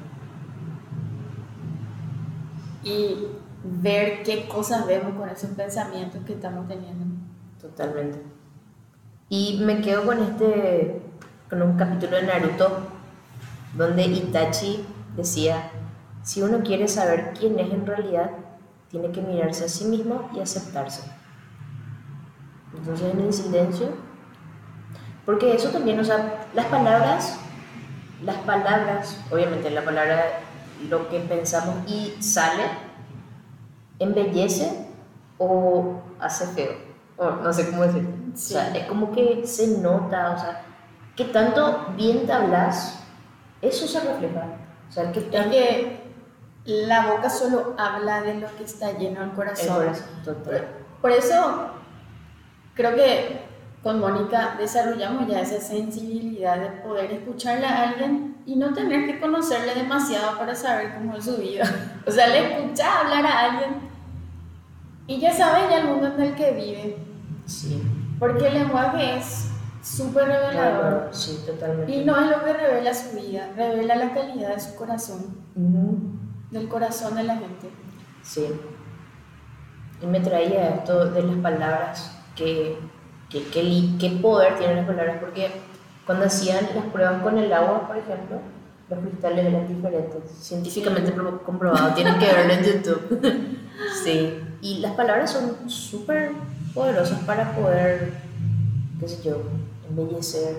[2.85, 3.27] y
[3.65, 7.05] ver qué cosas vemos con esos pensamientos que estamos teniendo.
[7.61, 8.23] Totalmente.
[9.29, 11.01] Y me quedo con este,
[11.49, 12.79] con un capítulo de Naruto
[13.75, 14.85] donde Itachi
[15.17, 15.71] decía,
[16.23, 18.31] si uno quiere saber quién es en realidad,
[18.91, 21.03] tiene que mirarse a sí mismo y aceptarse.
[22.77, 23.89] Entonces en el silencio,
[25.25, 27.39] porque eso también, o sea, las palabras,
[28.25, 30.41] las palabras, obviamente la palabra,
[30.89, 32.65] lo que pensamos y sale,
[34.03, 34.87] embellece
[35.39, 36.73] o hace feo.
[37.17, 38.11] O no sé cómo decirlo.
[38.35, 38.55] Sí.
[38.55, 40.63] O sea, es como que se nota, o sea,
[41.17, 43.03] que tanto bien te hablas,
[43.61, 44.47] eso se refleja.
[44.89, 46.03] O sea, que Es tanto que
[46.65, 49.77] la boca solo habla de lo que está lleno el el corazón.
[49.77, 50.69] corazón, total.
[51.01, 51.71] Por eso
[52.75, 53.43] creo que
[53.83, 59.21] con Mónica desarrollamos ya esa sensibilidad de poder escucharle a alguien y no tener que
[59.21, 61.65] conocerle demasiado para saber cómo es su vida.
[62.07, 63.92] O sea, le escuchas hablar a alguien
[65.15, 66.97] y ya sabes ya el mundo en el que vive.
[67.47, 67.83] Sí,
[68.19, 69.49] Porque el lenguaje es
[69.83, 70.53] súper revelador.
[70.53, 71.93] claro, sí, totalmente.
[71.93, 75.25] Y no es lo que revela su vida, revela la calidad de su corazón,
[76.51, 77.71] del corazón de la gente.
[78.23, 78.47] Sí.
[80.03, 82.77] Y me traía esto de las palabras, que,
[83.31, 83.43] que,
[83.99, 85.51] qué poder tienen las palabras, porque
[86.07, 88.39] cuando hacían las pruebas con el agua, por ejemplo,
[88.91, 93.59] los cristales eran diferentes, científicamente pro- comprobado, tienen que verlo en YouTube.
[94.05, 96.31] sí, y las palabras son súper
[96.73, 98.15] poderosas para poder,
[99.01, 99.43] qué sé yo,
[99.91, 100.57] embellecer.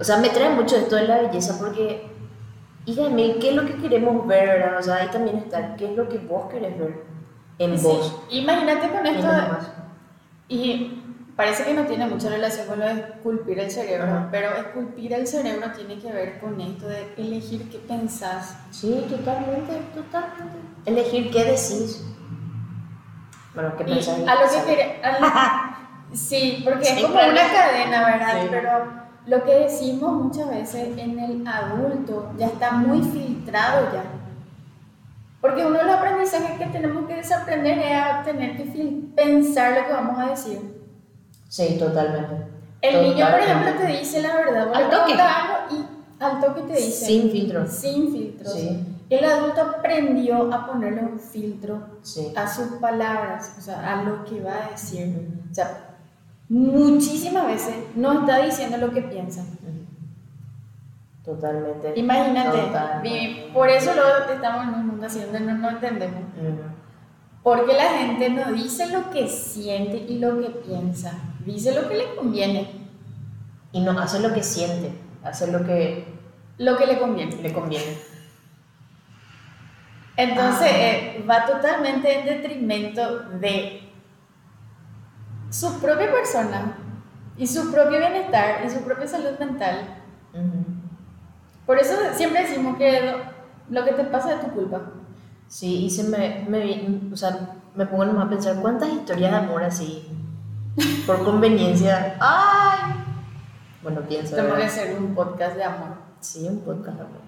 [0.00, 2.06] O sea, me trae mucho esto de la belleza porque,
[2.86, 4.78] mí, ¿qué es lo que queremos ver, verdad?
[4.80, 7.04] O sea, ahí también está, ¿qué es lo que vos querés ver
[7.58, 8.20] en Sí, vos?
[8.30, 9.28] Imagínate con esto
[10.48, 11.02] y
[11.36, 15.26] parece que no tiene mucha relación con lo de esculpir el cerebro, pero esculpir el
[15.26, 18.56] cerebro tiene que ver con esto de elegir qué pensás.
[18.70, 20.56] Sí, totalmente, totalmente.
[20.86, 22.04] Elegir qué decís.
[23.54, 24.18] Bueno, ¿qué Y pensás?
[24.18, 25.74] a lo que quere- a lo-
[26.16, 27.32] Sí, porque Sí, es como claro.
[27.32, 28.40] una cadena, ¿verdad?
[28.42, 28.46] Sí.
[28.50, 28.70] Pero
[29.26, 34.04] lo que decimos muchas veces en el adulto ya está muy filtrado ya.
[35.40, 38.64] Porque uno de los aprendizajes que tenemos que desaprender es a tener que
[39.14, 40.60] pensar lo que vamos a decir.
[41.48, 42.34] Sí, totalmente.
[42.80, 43.68] El niño, por Totalmente.
[43.70, 45.12] ejemplo, te dice la verdad, Al toque.
[45.14, 47.06] algo y al toque te dice.
[47.06, 47.66] Sin filtro.
[47.66, 48.52] Sin filtros.
[48.52, 48.84] Sí.
[49.10, 52.32] El adulto aprendió a ponerle un filtro Sí.
[52.36, 55.28] a sus palabras, o sea, a lo que va a decir.
[55.50, 55.96] O sea,
[56.48, 59.44] muchísimas veces no está diciendo lo que piensa.
[61.24, 61.92] Totalmente.
[61.96, 63.50] Imagínate, Totalmente.
[63.54, 66.20] por eso lo estamos en un mundo donde no, no entendemos.
[66.38, 66.58] Ujú.
[67.42, 71.12] Porque la gente no dice lo que siente y lo que piensa,
[71.44, 72.82] dice lo que le conviene,
[73.72, 74.92] Y no hace lo que siente,
[75.24, 76.04] hace lo que
[76.58, 77.36] lo que le conviene.
[77.42, 77.98] le conviene.
[80.16, 80.76] Entonces Ah.
[80.78, 83.90] eh, va totalmente en detrimento de
[85.50, 86.76] su propia persona
[87.36, 90.00] y su propio bienestar y su propia salud mental.
[90.32, 90.64] Ujú.
[91.66, 93.00] Por eso siempre decimos que
[93.70, 94.82] lo, lo que te pasa es tu culpa.
[95.48, 99.36] Sí, y se me, me, o sea, me pongo nomás a pensar cuántas historias de
[99.38, 100.08] amor así,
[101.06, 102.16] por conveniencia.
[102.20, 102.94] ¡Ay!
[103.82, 104.34] Bueno, pienso.
[104.34, 105.94] Tengo que hacer un podcast de amor.
[106.20, 107.20] Sí, un podcast de amor.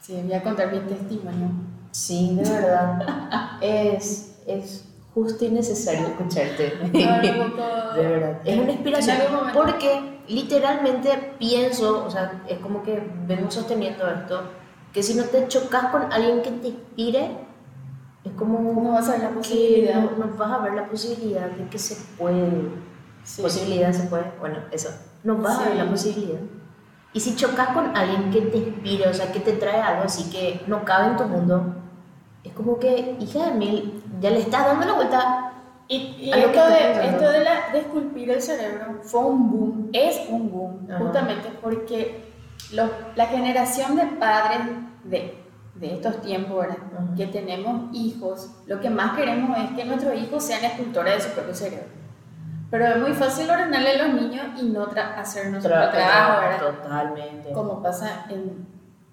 [0.00, 1.48] Sí, voy a contar mi testimonio.
[1.96, 3.58] Sí, de verdad.
[3.62, 6.74] es, es justo y necesario escucharte.
[6.92, 7.06] De
[7.96, 8.40] verdad.
[8.44, 9.16] Es una inspiración.
[9.54, 14.42] Porque literalmente pienso, o sea, es como que vengo sosteniendo esto,
[14.92, 17.30] que si no te chocas con alguien que te inspire,
[18.24, 19.94] es como No vas a ver la posibilidad.
[20.02, 22.72] no, no vas a ver la posibilidad de que se puede.
[23.24, 23.40] Sí.
[23.40, 24.24] Posibilidad se puede.
[24.38, 24.90] Bueno, eso.
[25.24, 26.40] No vas a ver la posibilidad.
[27.14, 30.28] Y si chocas con alguien que te inspire, o sea, que te trae algo así
[30.30, 31.74] que no cabe en tu mundo,
[32.46, 35.52] es como que, hija de mil, ya le estás dando la vuelta.
[35.88, 40.20] Y, y esto, de, esto de, la, de esculpir el cerebro fue un boom, es
[40.28, 40.98] un boom, Ajá.
[40.98, 42.24] justamente porque
[42.72, 44.58] los- la generación de padres
[45.04, 45.44] de,
[45.76, 46.78] de estos tiempos, ¿verdad?
[46.92, 47.14] Ajá.
[47.16, 51.34] que tenemos hijos, lo que más queremos es que nuestros hijos sean escultores de su
[51.36, 51.86] propio cerebro.
[52.68, 56.58] Pero es muy fácil ordenarle a los niños y no hacer nuestro Tra- trabajo, ¿verdad?
[56.82, 57.52] Totalmente.
[57.52, 58.66] Como pasa en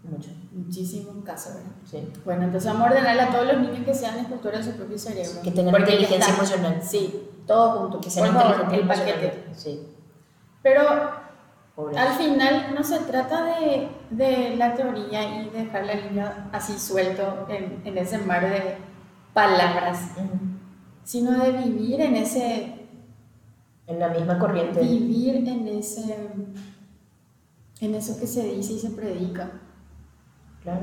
[0.03, 0.31] Mucho.
[0.53, 1.71] Muchísimos casos, ¿verdad?
[1.89, 2.07] Sí.
[2.25, 4.97] Bueno, entonces vamos a ordenarle a todos los niños que sean escultores de su propio
[4.97, 5.41] cerebro.
[5.43, 6.33] Que tengan inteligencia está.
[6.33, 6.81] emocional.
[6.83, 7.99] Sí, todo junto.
[8.01, 9.43] Que sean inteligentes el paquete.
[9.55, 9.87] Sí.
[10.61, 10.83] Pero
[11.75, 11.97] Pobre.
[11.97, 17.45] al final no se trata de, de la teoría y dejar al niño así suelto
[17.49, 18.77] en, en ese mar de
[19.33, 20.39] palabras, Ujú.
[21.03, 22.87] sino de vivir en ese,
[23.87, 24.79] En la misma corriente.
[24.81, 26.15] vivir en ese,
[27.81, 29.49] en eso que se dice y se predica.
[30.63, 30.81] Claro.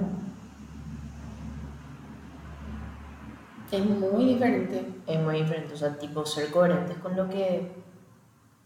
[3.71, 4.85] Es muy diferente.
[5.07, 5.75] Es muy diferente.
[5.75, 7.71] O sea, tipo, ser coherentes con lo que.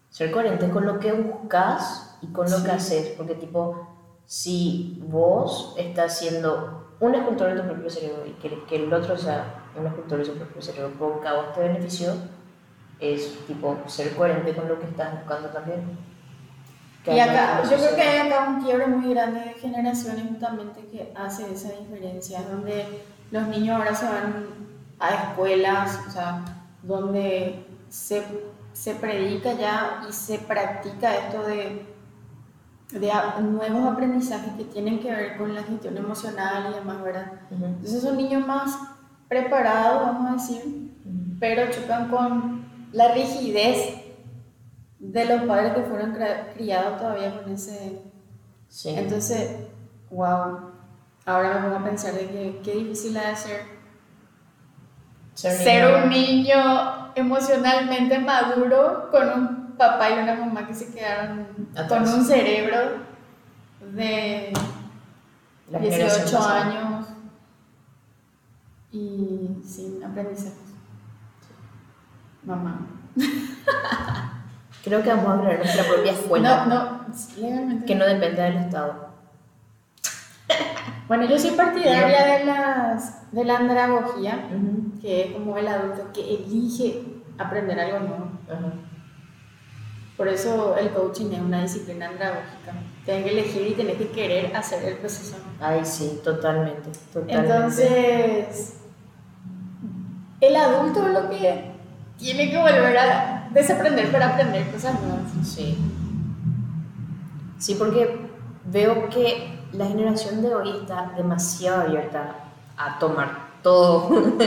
[0.09, 2.65] Ser coherentes con lo que buscas y con lo Sí.
[2.65, 3.09] que haces.
[3.17, 3.89] Porque, tipo,
[4.25, 9.17] si vos estás siendo un escultor de tu propio cerebro y querés que el otro
[9.17, 12.13] sea un escultor de su propio cerebro porque a vos te benefició,
[13.01, 15.99] es tipo ser coherente con lo que estás buscando también.
[17.07, 21.13] Y acá, yo creo que hay acá un quiebre muy grande de generaciones justamente que
[21.15, 24.47] hace esa diferencia, donde los niños ahora se van
[24.99, 26.45] a escuelas, o sea,
[26.83, 28.23] donde se,
[28.73, 31.85] se predica ya y se practica esto de,
[32.93, 37.33] de a- nuevos aprendizajes que tienen que ver con la gestión emocional y demás, ¿verdad?
[37.51, 37.65] Ujú.
[37.67, 38.79] Entonces son niños más
[39.29, 40.63] preparados, vamos a decir,
[41.05, 41.37] Ujú.
[41.41, 44.04] pero chocan con la rigidez
[45.13, 46.17] de los padres que fueron
[46.55, 48.03] criados todavía con ese...
[48.69, 48.91] Sí.
[48.91, 49.51] Entonces,
[50.11, 50.73] wow,
[51.27, 53.75] ahora me pongo a pensar de que qué difícil ha de ser
[55.35, 61.89] ser un niño emocionalmente maduro con un papá y una mamá que se quedaron Atrás.
[61.89, 62.79] con un cerebro
[63.93, 64.53] de
[65.71, 66.63] La generación 18 pasada.
[66.63, 67.07] años
[68.93, 70.55] y sin aprendizajes.
[72.45, 72.87] Mamá.
[74.85, 77.01] Creo que vamos a crear nuestra propia escuela No, no,
[77.39, 77.87] legalmente.
[77.87, 79.09] que no depende del Estado.
[81.07, 85.01] Bueno, yo soy partidaria de, las, de la andragogía, Ujú.
[85.03, 87.03] que es como el adulto que elige
[87.37, 88.31] aprender algo nuevo.
[88.51, 88.73] Ajá.
[90.17, 92.73] Por eso el coaching es una disciplina andragógica.
[93.05, 95.37] Tienes que elegir y tienes que querer hacer el proceso.
[95.61, 96.89] Ay, sí, totalmente.
[97.13, 97.53] totalmente.
[97.53, 98.77] Entonces,
[100.41, 101.71] el adulto es lo que
[102.17, 105.31] tiene que volver a desaprender para aprender cosas nuevas.
[105.43, 105.79] Sí.
[107.59, 108.29] Sí, porque
[108.67, 114.09] veo que la generación de hoy está demasiado abierta a tomar todo.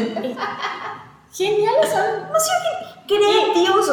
[1.31, 2.27] Geniales son.
[2.27, 2.67] demasiado
[3.07, 3.91] creativos.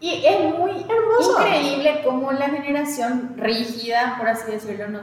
[0.00, 1.40] Y es muy hermoso.
[1.40, 5.00] Increíble cómo la generación rígida, por así decirlo, no,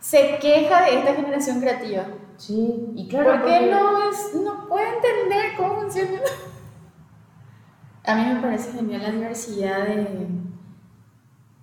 [0.00, 2.04] se queja de esta generación creativa.
[2.36, 3.30] Sí, y claro.
[3.30, 3.70] Porque, porque...
[3.70, 6.20] no, es, no puede entender cómo funciona.
[8.08, 10.28] A mí me parece genial la diversidad de,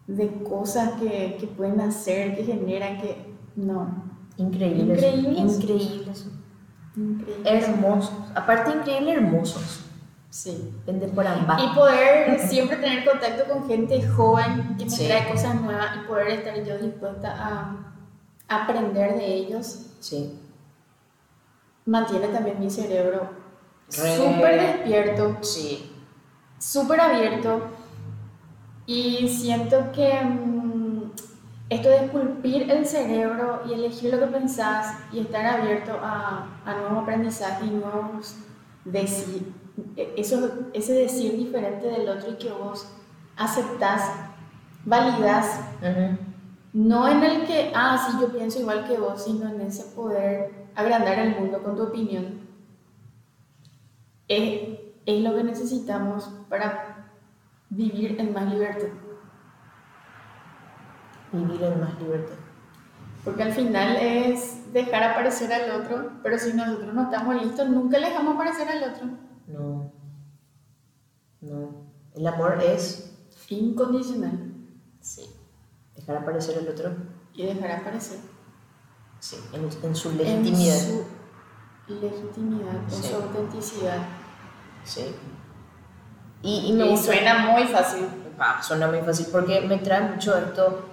[0.06, 3.36] de cosas que, que pueden hacer, que generan, que.
[3.56, 4.04] No.
[4.38, 5.02] Increíbles.
[5.02, 5.56] Increíbles.
[5.56, 6.28] Increíbles.
[6.96, 7.64] Increíbles.
[7.68, 8.32] Hermosos.
[8.36, 9.86] Aparte, increíble, hermosos.
[10.30, 10.72] Sí.
[10.86, 11.64] Vende por ambas.
[11.64, 16.28] Y poder siempre tener contacto con gente joven que me trae cosas nuevas y poder
[16.28, 17.96] estar yo dispuesta a
[18.48, 19.88] aprender de ellos.
[20.00, 20.40] Sí.
[21.86, 23.30] Mantiene también mi cerebro
[23.90, 25.38] súper despierto.
[25.42, 25.92] Sí.
[26.60, 27.62] Súper abierto.
[28.86, 31.12] Y siento que mm,
[31.70, 36.74] esto de esculpir el cerebro y elegir lo que pensás y estar abierto a, a
[36.76, 38.36] nuevos aprendizajes y nuevos
[38.86, 39.52] decir,
[40.16, 42.88] eso, ese decir diferente del otro y que vos
[43.36, 44.10] aceptás,
[44.86, 45.60] validas.
[46.74, 50.68] No en el que, ah, sí, yo pienso igual que vos, sino en ese poder
[50.76, 52.42] agrandar el mundo con tu opinión.
[54.28, 54.75] Es,
[55.06, 57.10] es lo que necesitamos para
[57.70, 58.90] vivir en más libertad.
[61.32, 62.36] Vivir en más libertad.
[63.24, 67.98] Porque al final es dejar aparecer al otro, pero si nosotros no estamos listos, nunca
[67.98, 69.08] le dejamos aparecer al otro.
[69.48, 69.92] No.
[71.42, 71.86] No.
[72.14, 73.16] El amor es
[73.50, 74.54] incondicional.
[75.02, 75.26] Sí.
[75.96, 76.96] Dejar aparecer el otro.
[77.34, 78.20] Y dejar aparecer.
[79.20, 80.76] Sí, en, su legitimidad.
[80.76, 84.08] En su legitimidad, en su autenticidad.
[84.86, 85.16] Sí.
[86.42, 88.08] Y, me suena muy fácil.
[88.40, 90.86] Ah, suena muy fácil porque me trae mucho esto,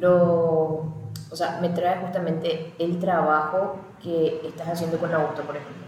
[0.00, 0.96] lo,
[1.30, 5.84] o sea, me trae justamente el trabajo que estás haciendo con Augusto, por ejemplo.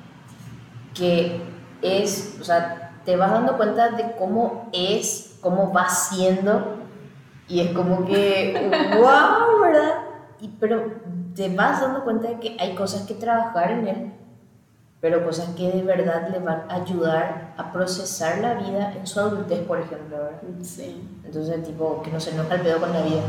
[0.95, 1.41] Que
[1.83, 6.77] es, o sea, te vas dando cuenta de cómo es, cómo va siendo
[7.49, 10.03] y es como que, wow, ¿verdad?
[10.41, 10.93] Y, pero
[11.35, 14.13] te vas dando cuenta de que hay cosas que trabajar en él,
[15.01, 19.21] pero cosas que de verdad le van a ayudar a procesar la vida en su
[19.21, 20.41] adultez, por ejemplo, ¿verdad?
[20.63, 21.09] Sí.
[21.25, 23.23] Entonces, tipo, que no se enoja el pedo con la vida,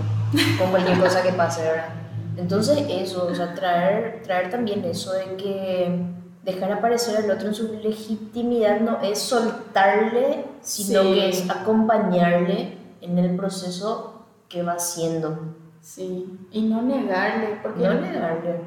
[0.57, 1.89] con cualquier cosa que pase, ¿verdad?
[2.37, 6.05] Entonces, eso, o sea, traer, traer también eso de que
[6.43, 13.17] dejar aparecer al otro en su legitimidad no es soltarle, sino que es acompañarle en
[13.17, 15.55] el proceso que va haciendo.
[15.81, 18.61] Sí, y no negarle, porque, no negarle.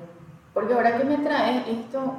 [0.55, 2.15] Porque ahora que me trae esto,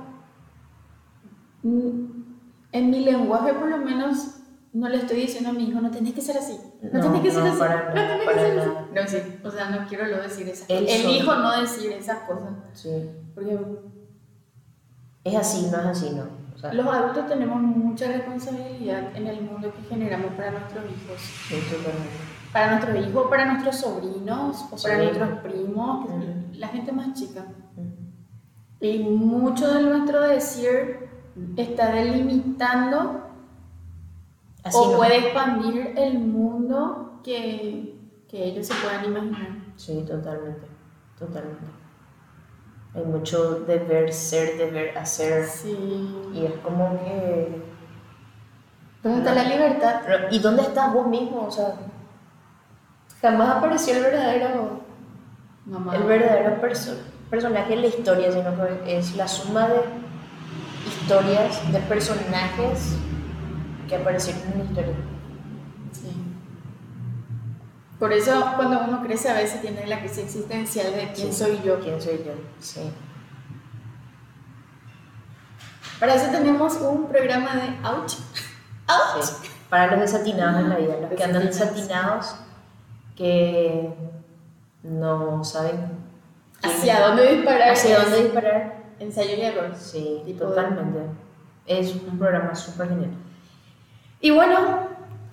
[1.64, 4.40] en mi lenguaje por lo menos
[4.74, 7.32] no le estoy diciendo a mi hijo, no tenés que ser así, no, tenés que
[7.32, 8.70] ser así, para no tenés que ser así.
[8.94, 10.84] No, sí, o sea, no quiero lo decir esas cosas.
[10.88, 12.50] El hijo no decir esas cosas.
[12.74, 13.10] Sí.
[13.36, 13.60] Porque
[15.24, 16.74] es así, no es así, no.
[16.74, 21.22] los adultos tenemos mucha responsabilidad en el mundo que generamos para nuestros hijos.
[21.48, 21.56] Sí,
[22.52, 26.10] para nuestros hijos, para nuestros sobrinos, o para nuestros primos,
[26.54, 27.46] la gente más chica.
[28.80, 31.13] Y mucho de nuestro decir
[31.58, 33.22] está delimitando
[34.72, 37.96] o puede expandir el mundo que,
[38.28, 39.50] que ellos se puedan imaginar.
[39.76, 40.68] Sí, totalmente,
[41.18, 41.66] totalmente.
[42.96, 45.46] Hay mucho deber ser, deber hacer.
[45.46, 46.32] Sí.
[46.34, 47.62] Y es como que...
[49.02, 50.02] ¿Dónde está la libertad?
[50.30, 51.48] ¿Y dónde estás vos mismo?
[51.48, 51.76] O sea,
[53.22, 54.82] jamás apareció el verdadero...
[55.66, 55.96] Mamá.
[55.96, 56.62] El verdadero
[57.30, 58.54] personaje en la historia, sino
[58.84, 60.03] que es la suma de
[61.04, 62.96] historias, de personajes
[63.88, 64.96] que aparecieron en la historia.
[68.00, 71.80] Por eso cuando uno crece a veces tiene la crisis existencial de quién soy yo.
[71.80, 72.34] ¿Quién soy yo?
[72.60, 72.92] Sí.
[76.00, 78.16] Para eso tenemos un programa de ouch.
[78.88, 79.26] Ouch.
[79.70, 82.36] Para los desatinados en la vida, los que andan desatinados,
[83.16, 83.94] que
[84.84, 85.98] no saben
[86.62, 87.72] hacia dónde disparar.
[87.72, 88.83] Hacia dónde disparar.
[89.00, 89.72] Ensayo y error.
[89.76, 91.00] Sí, totalmente.
[91.66, 93.12] Es un programa súper genial.
[94.20, 94.58] Y bueno,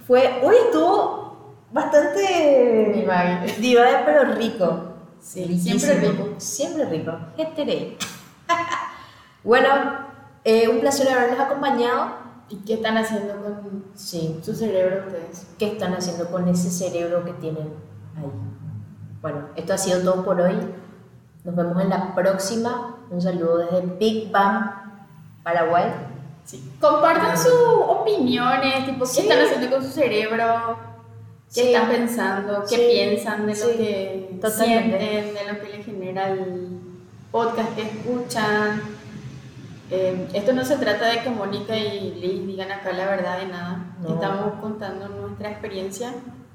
[0.07, 2.93] fue, hoy estuvo bastante
[3.59, 4.85] divague, pero rico.
[5.21, 6.29] Sí, siempre rico.
[6.39, 7.13] Siempre rico.
[9.45, 9.69] bueno,
[10.45, 12.21] eh, un placer haberles acompañado.
[12.49, 14.41] ¿Y qué están haciendo con sí.
[14.43, 15.47] su cerebro ustedes?
[15.57, 17.73] ¿Qué están haciendo con ese cerebro que tienen
[18.17, 18.25] ahí?
[19.23, 20.57] Bueno, esto ha sido todo por hoy.
[21.45, 22.97] Nos vemos en la próxima.
[23.11, 24.71] Un saludo desde Big Bang,
[25.43, 25.85] Paraguay.
[26.45, 26.73] Sí.
[26.81, 27.53] Compartan sus
[27.89, 29.21] opiniones, tipo, qué Sí.
[29.23, 30.77] están haciendo con su cerebro,
[31.53, 31.75] qué Sí.
[31.75, 34.99] están pensando, qué piensan de lo que Totalmente.
[34.99, 36.79] sienten, de lo que les genera el
[37.31, 38.83] podcast que escuchan.
[39.93, 43.47] Eh, esto no se trata de que Mónica y Liz digan acá la verdad de
[43.47, 43.85] nada.
[44.01, 44.15] No.
[44.15, 46.13] Estamos contando nuestra experiencia.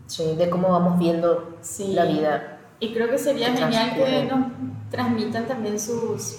[0.08, 2.60] Sí, de cómo vamos viendo la vida.
[2.80, 4.46] Y creo que sería genial que nos
[4.92, 6.38] transmitan también sus,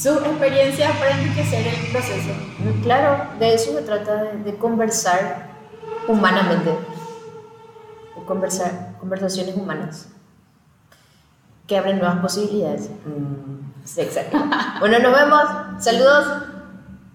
[0.00, 2.30] sus experiencias para enriquecer el proceso.
[2.82, 5.50] Claro, de eso se trata, de, de conversar
[6.08, 6.70] humanamente.
[6.70, 10.08] De conversar, conversaciones humanas.
[11.66, 12.88] Que abren nuevas posibilidades.
[13.04, 14.38] Mm, sí, exacto.
[14.80, 15.84] bueno, nos vemos.
[15.84, 16.49] Saludos.